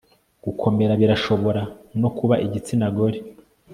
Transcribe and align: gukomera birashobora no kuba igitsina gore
gukomera 0.45 0.93
birashobora 1.01 1.61
no 2.01 2.09
kuba 2.17 2.35
igitsina 2.45 2.87
gore 2.95 3.19